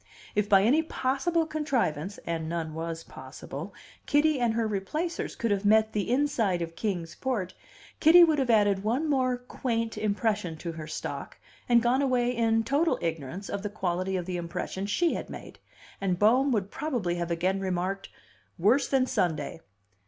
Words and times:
If 0.33 0.49
by 0.49 0.63
any 0.63 0.81
possible 0.81 1.45
contrivance 1.45 2.17
(and 2.25 2.49
none 2.49 2.73
was 2.73 3.03
possible) 3.03 3.71
Kitty 4.07 4.39
and 4.39 4.55
her 4.55 4.65
Replacers 4.65 5.35
could 5.35 5.51
have 5.51 5.63
met 5.63 5.93
the 5.93 6.09
inside 6.09 6.63
of 6.63 6.75
Kings 6.75 7.13
Port, 7.13 7.53
Kitty 7.99 8.23
would 8.23 8.39
have 8.39 8.49
added 8.49 8.83
one 8.83 9.07
more 9.07 9.37
"quaint" 9.37 9.99
impression 9.99 10.57
to 10.57 10.71
her 10.71 10.87
stock, 10.87 11.37
and 11.69 11.83
gone 11.83 12.01
away 12.01 12.35
in 12.35 12.63
total 12.63 12.97
ignorance 12.99 13.47
of 13.47 13.61
the 13.61 13.69
quality 13.69 14.17
of 14.17 14.25
the 14.25 14.37
impression 14.37 14.87
she 14.87 15.13
had 15.13 15.29
made 15.29 15.59
and 16.01 16.17
Bohm 16.17 16.51
would 16.51 16.71
probably 16.71 17.13
have 17.17 17.29
again 17.29 17.59
remarked, 17.59 18.09
"Worse 18.57 18.87
than 18.87 19.05
Sunday." 19.05 19.59